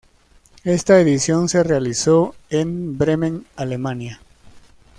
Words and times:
Esta 0.63 0.99
edición 0.99 1.47
se 1.47 1.61
realizó 1.63 2.33
en 2.49 2.97
Bremen, 2.97 3.45
Alemania. 3.55 4.19